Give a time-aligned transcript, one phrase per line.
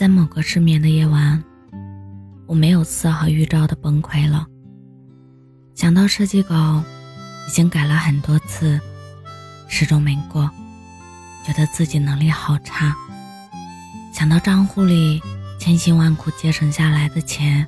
[0.00, 1.44] 在某个失眠的夜晚，
[2.46, 4.46] 我没有丝毫预兆的崩溃了。
[5.74, 6.82] 想到设计稿
[7.46, 8.80] 已经改了很多次，
[9.68, 10.50] 始终没过，
[11.46, 12.96] 觉得自己能力好差。
[14.10, 15.20] 想到账户里
[15.58, 17.66] 千辛万苦节省下来的钱，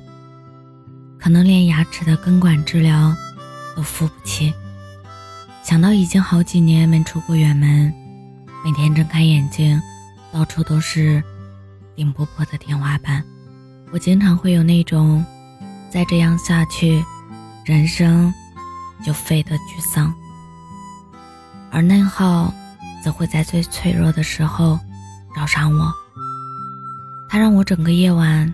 [1.19, 3.15] 可能连牙齿的根管治疗
[3.75, 4.51] 都付不起。
[5.61, 7.93] 想到已经好几年没出过远门，
[8.65, 9.79] 每天睁开眼睛，
[10.31, 11.23] 到处都是
[11.95, 13.23] 顶不破的天花板，
[13.91, 15.23] 我经常会有那种
[15.89, 17.03] 再这样下去，
[17.65, 18.33] 人生
[19.05, 20.13] 就废的沮丧。
[21.71, 22.53] 而内耗
[23.03, 24.79] 则会在最脆弱的时候
[25.35, 25.93] 找上我，
[27.29, 28.53] 它让我整个夜晚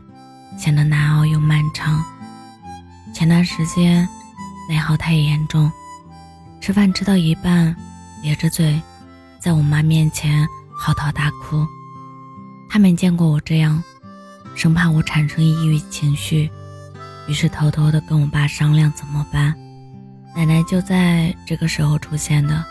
[0.57, 2.03] 显得难熬又漫长。
[3.13, 4.07] 前段时间
[4.69, 5.71] 内耗太严重。
[6.61, 7.73] 吃饭吃到一半，
[8.21, 8.81] 咧着嘴，
[9.39, 10.45] 在我妈面前
[10.77, 11.65] 嚎啕大哭。
[12.69, 13.83] 他没见过我这样，
[14.55, 16.49] 生怕我产生抑郁情绪，
[17.27, 19.55] 于是偷偷的跟我爸商量怎么办。
[20.35, 22.63] 奶奶就在这个时候出现的，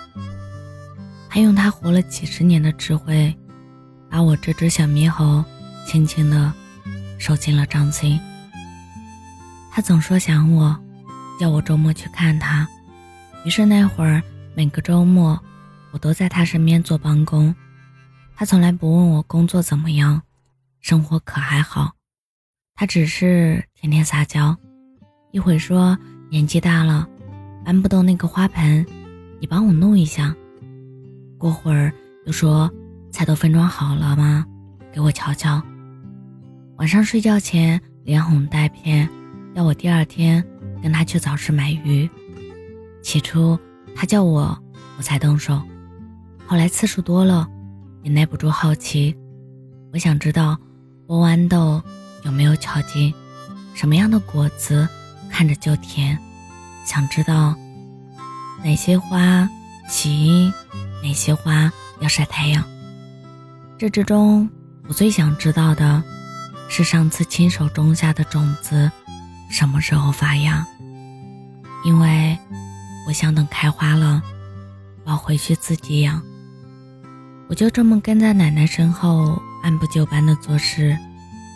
[1.29, 3.37] 她用她活了几十年的智慧，
[4.09, 5.45] 把我这只小猕猴
[5.85, 6.53] 轻轻的
[7.19, 8.19] 收进了掌心。
[9.73, 10.79] 她总说想我，
[11.41, 12.67] 要我周末去看她。
[13.45, 14.23] 于是那会儿，
[14.55, 15.39] 每个周末，
[15.91, 17.55] 我都在他身边做帮工。
[18.39, 20.23] 他从来不问我工作怎么样，
[20.79, 21.95] 生活可还好。
[22.77, 24.57] 他只是天天撒娇，
[25.33, 25.99] 一会说
[26.31, 27.05] 年纪大了，
[27.65, 28.87] 搬不动那个花盆，
[29.41, 30.33] 你帮我弄一下。
[31.37, 31.93] 过会儿
[32.27, 32.73] 又说
[33.11, 34.47] 菜都分装好了吗？
[34.93, 35.61] 给我瞧瞧。
[36.77, 39.09] 晚上睡觉前连哄带骗，
[39.55, 40.47] 要我第二天
[40.81, 42.09] 跟他去早市买鱼。
[43.03, 43.59] 起初
[43.97, 44.57] 他叫我，
[44.97, 45.61] 我才动手。
[46.47, 47.49] 后来次数多了，
[48.09, 49.15] 也耐不住好奇。
[49.93, 50.57] 我想知道
[51.07, 51.83] 剥豌豆
[52.25, 53.13] 有没有巧劲，
[53.75, 54.89] 什么样的果子
[55.31, 56.19] 看着就甜。
[56.87, 57.55] 想知道
[58.65, 59.47] 哪些花
[59.91, 60.51] 起阴，
[61.03, 61.71] 哪些花
[62.01, 62.65] 要晒太阳。
[63.77, 64.49] 这之中，
[64.89, 66.03] 我最想知道的
[66.71, 68.91] 是上次亲手种下的种子
[69.51, 70.67] 什么时候发芽，
[71.85, 72.39] 因为。
[73.07, 74.23] 我想等开花了，
[75.05, 76.23] 我要回去自己养。
[77.49, 80.97] 我就这么跟在奶奶身后，按部就班的做事，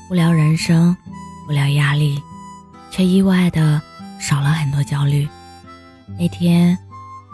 [0.09, 0.97] 不聊人生，
[1.47, 2.21] 不聊压力，
[2.91, 3.81] 却意外的
[4.19, 5.29] 少了很多焦虑。
[6.19, 6.77] 那天，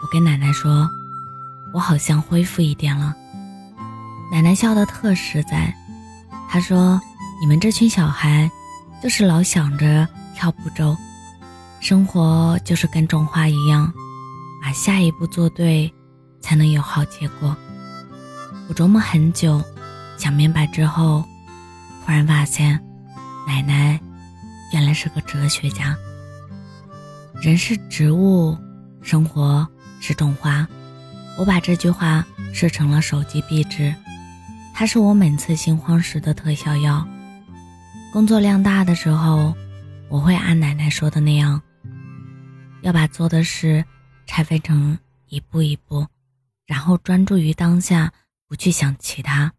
[0.01, 0.89] 我跟奶奶说，
[1.73, 3.15] 我好像恢复一点了。
[4.29, 5.73] 奶奶笑得特实在，
[6.49, 6.99] 她说
[7.39, 8.51] ：“你们这群小孩，
[9.01, 10.05] 就是老想着
[10.35, 10.97] 跳步骤，
[11.79, 13.91] 生活就是跟种花一样。”
[14.61, 15.89] 把下一步做对，
[16.41, 17.55] 才能有好结果。
[18.69, 19.63] 我琢磨很久，
[20.15, 21.25] 想明白之后，
[22.05, 22.79] 突然发现，
[23.47, 23.99] 奶奶
[24.71, 25.97] 原来是个哲学家。
[27.41, 28.55] 人是植物，
[29.01, 29.67] 生活
[29.99, 30.67] 是种花。
[31.35, 33.91] 我把这句话设成了手机壁纸，
[34.75, 37.07] 它是我每次心慌时的特效药。
[38.13, 39.55] 工作量大的时候，
[40.09, 41.59] 我会按奶奶说的那样，
[42.83, 43.83] 要把做的事。
[44.27, 46.05] 拆分成一步一步，
[46.67, 48.13] 然后专注于当下，
[48.49, 49.53] 不去想其他，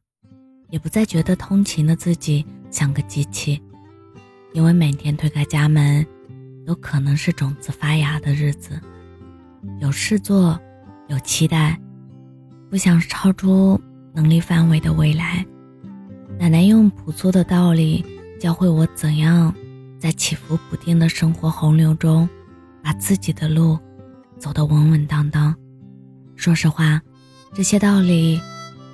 [0.69, 3.63] 也不再觉得通勤的自己像个机器，
[4.53, 6.05] 因为每天推开家门，
[6.67, 8.81] 都可能是种子发芽的日子。
[9.79, 10.61] 有事做，
[11.07, 11.81] 有期待，
[12.69, 13.81] 不想超出
[14.13, 15.47] 能力范围的未来。
[16.37, 18.05] 奶奶用朴素的道理
[18.41, 19.55] 教会我怎样
[20.01, 22.29] 在起伏不定的生活洪流中，
[22.83, 23.79] 把自己的路。
[24.37, 25.55] 走得稳稳当当。
[26.35, 27.01] 说实话，
[27.53, 28.41] 这些道理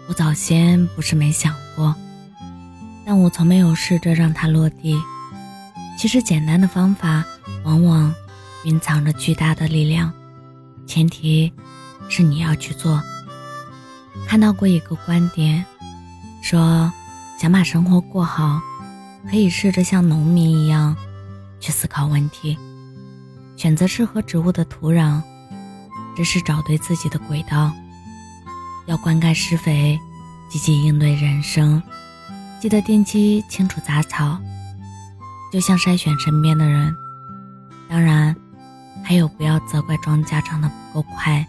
[0.09, 1.95] 我早先不是没想过，
[3.05, 4.97] 但我从没有试着让它落地。
[5.99, 7.25] 其实简单的方法
[7.65, 8.15] 往往
[8.65, 10.13] 蕴藏着巨大的力量，
[10.87, 11.53] 前提
[12.09, 13.03] 是你要去做。
[14.27, 15.65] 看到过一个观点，
[16.43, 16.93] 说
[17.41, 18.61] 想把生活过好，
[19.29, 20.97] 可以试着像农民一样
[21.61, 22.57] 去思考问题，
[23.57, 25.21] 选择适合植物的土壤。
[26.17, 27.71] 只是找对自己的轨道，
[28.87, 29.99] 要灌溉施肥，
[30.49, 31.83] 积极应对人生，
[32.61, 34.39] 记得定期清除杂草，
[35.53, 36.95] 就像筛选身边的人。
[37.89, 38.35] 当然，
[39.05, 41.47] 还有不要责怪庄稼长得不够快，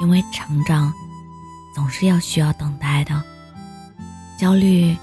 [0.00, 0.92] 因为成长
[1.74, 3.22] 总是要需要等待的。
[4.38, 4.96] 焦虑，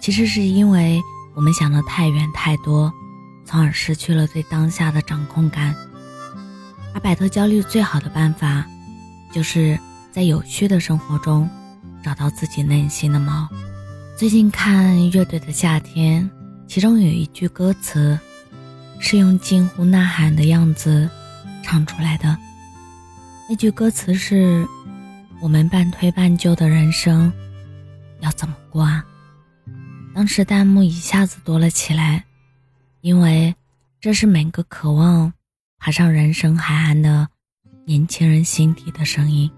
[0.00, 1.00] 其实是因为
[1.34, 2.92] 我们想的太远太多，
[3.44, 5.74] 从而失去了对当下的掌控感。
[6.94, 8.64] 而摆脱焦虑最好的办法，
[9.32, 9.78] 就是
[10.16, 11.46] 在有序的生活中，
[12.02, 13.46] 找到自己内心的锚，
[14.16, 16.30] 最近看乐队的夏天，
[16.66, 18.18] 其中有一句歌词
[18.98, 21.06] 是用近乎呐喊的样子
[21.62, 22.34] 唱出来的。
[23.46, 24.66] 那句歌词是
[25.42, 27.30] ：“我们半推半就的人生
[28.20, 29.04] 要怎么过啊？”
[30.16, 32.24] 当时弹幕一下子多了起来，
[33.02, 33.54] 因为
[34.00, 35.30] 这是每个渴望
[35.76, 37.28] 爬上人生海岸的
[37.84, 39.50] 年轻人心底的声音。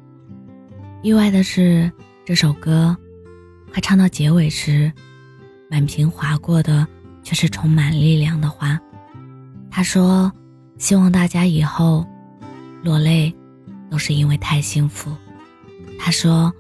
[1.00, 1.90] 意外的是，
[2.24, 2.96] 这首歌。
[3.70, 4.90] 快唱到结尾时，
[5.70, 6.86] 满屏划过的
[7.22, 8.80] 却是充满力量的话。
[9.70, 10.32] 他说
[10.76, 12.04] ：“希望大家以后
[12.82, 13.32] 落泪
[13.88, 15.14] 都是因为太幸福。”
[16.00, 16.52] 他说：“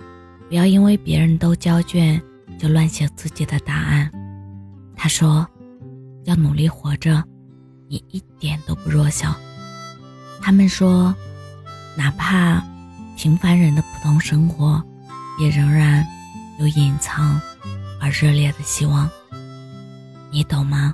[0.48, 2.20] 不要因为别人都交卷
[2.58, 4.08] 就乱写自己的答案。”
[4.94, 5.44] 他说
[6.26, 7.24] ：“要努力活着，
[7.88, 9.34] 你一点都不弱小。”
[10.40, 11.12] 他们说
[11.96, 12.62] ：“哪怕
[13.18, 14.80] 平凡人的普通生活，
[15.40, 16.06] 也仍然。”
[16.58, 17.40] 有隐藏
[18.00, 19.08] 而热烈的希望，
[20.32, 20.92] 你懂吗？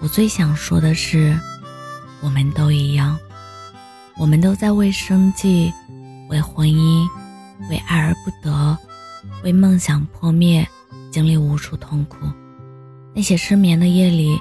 [0.00, 1.34] 我最想说的是，
[2.20, 3.18] 我们都一样，
[4.18, 5.72] 我们都在为生计、
[6.28, 7.08] 为婚姻、
[7.70, 8.76] 为爱而不得、
[9.44, 10.68] 为梦想破灭
[11.10, 12.18] 经历无数痛苦。
[13.14, 14.38] 那些失眠的夜里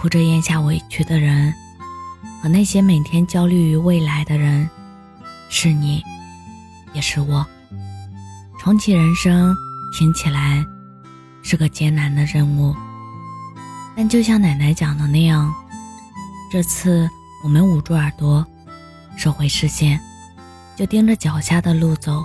[0.00, 1.52] 哭着咽下委屈的人，
[2.40, 4.70] 和那些每天焦虑于未来的人，
[5.48, 6.00] 是你，
[6.94, 7.44] 也是我。
[8.58, 9.54] 重启人生
[9.92, 10.64] 听起来
[11.42, 12.74] 是个艰难的任务，
[13.94, 15.52] 但就像奶奶讲的那样，
[16.50, 17.08] 这次
[17.42, 18.46] 我们捂住耳朵，
[19.16, 20.00] 收回视线，
[20.76, 22.24] 就盯着脚下的路走。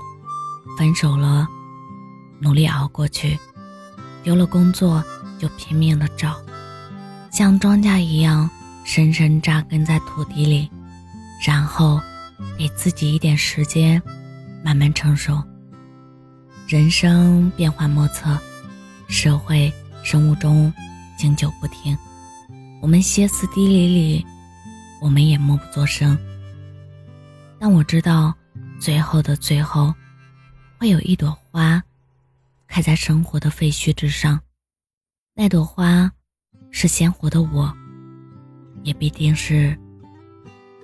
[0.78, 1.46] 分手了，
[2.40, 3.38] 努力熬过去；
[4.24, 5.04] 丢了工作，
[5.38, 6.38] 就拼命的找，
[7.34, 8.50] 像庄稼一样
[8.86, 10.72] 深深扎根在土地里，
[11.46, 12.00] 然后
[12.58, 14.02] 给自己一点时间，
[14.64, 15.42] 慢慢成熟。
[16.68, 18.38] 人生变幻莫测，
[19.08, 19.72] 社会
[20.04, 20.72] 生物钟
[21.18, 21.98] 经久不停，
[22.82, 24.26] 我们歇斯底里里，
[25.02, 26.18] 我们也默不作声。
[27.58, 28.34] 但我知道，
[28.80, 29.94] 最后的最后，
[30.78, 31.82] 会有一朵花
[32.68, 34.40] 开在生活的废墟之上，
[35.34, 36.12] 那朵花
[36.72, 37.74] 是鲜活的我，
[38.84, 39.78] 也必定是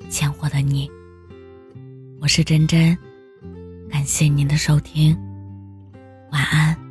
[0.10, 0.90] 鲜活的你。
[2.20, 2.98] 我是真真，
[3.96, 5.18] 感谢您的收听。
[6.30, 6.85] 晚安。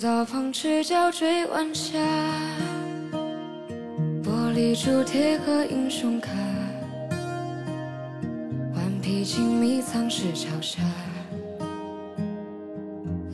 [0.00, 1.98] 到旁赤脚追晚霞，
[4.24, 6.30] 玻璃珠铁盒英雄卡，
[8.74, 10.80] 顽皮筋迷藏石桥下，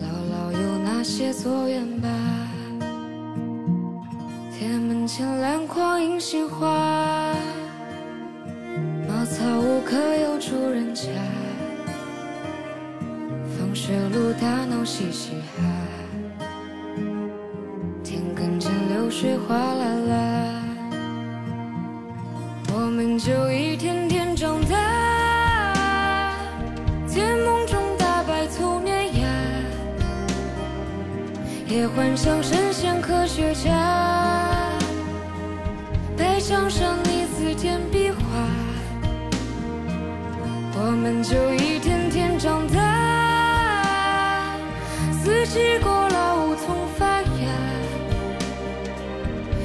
[0.01, 2.09] 姥姥有那些作业吧？
[4.59, 6.67] 铁门前篮筐银杏花，
[9.07, 11.05] 茅草屋可有住人家？
[13.57, 15.63] 放学路打闹嘻嘻哈。
[31.77, 33.71] 也幻想神仙科学家。
[36.17, 38.17] 白墙上你字添笔画，
[40.75, 44.57] 我们就一天天长大。
[45.23, 47.27] 四季过老梧桐发芽。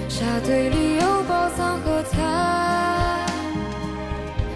[0.09, 3.25] 沙堆里有宝藏和他，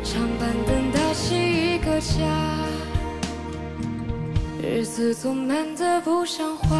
[0.03, 2.19] 长板凳搭起一个家，
[4.61, 6.75] 日子总慢得不像话，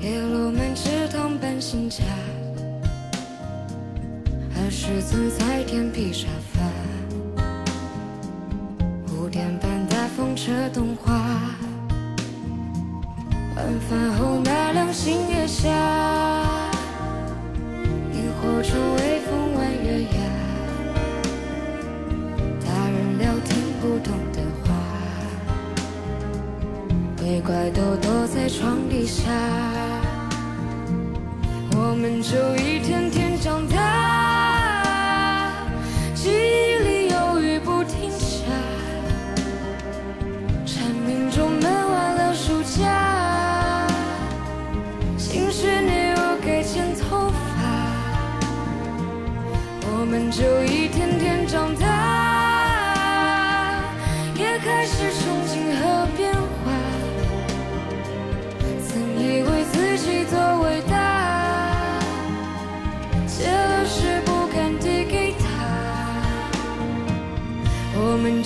[0.00, 2.02] 叶落满池塘搬新家，
[4.56, 6.62] 儿时曾在天皮沙发，
[9.12, 11.12] 五点半大风车动画，
[13.56, 15.68] 晚饭后那凉星月下。
[18.14, 20.18] 萤火虫微风弯月牙，
[22.64, 24.14] 大人聊听不懂
[27.30, 29.30] 的话，鬼怪都躲在床底下，
[31.76, 32.99] 我们就一天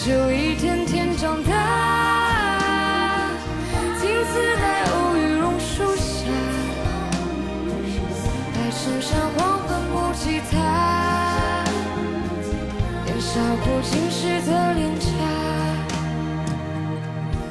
[0.07, 1.51] 就一天天长大，
[3.99, 6.27] 听磁带偶遇榕树下，
[8.53, 11.65] 白衬衫黄昏木吉他，
[13.07, 15.07] 年少不经事的脸颊，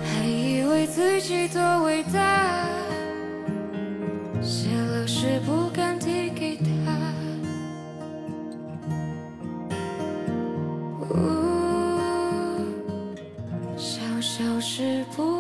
[0.06, 2.68] 还以为自己多伟大，
[4.44, 6.64] 写了诗不敢递给他。
[14.76, 15.33] 是不